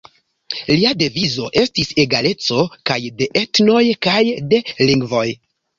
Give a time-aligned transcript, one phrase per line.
[0.69, 4.21] Lia devizo estis egaleco kaj de etnoj kaj
[4.53, 5.27] de lingvoj.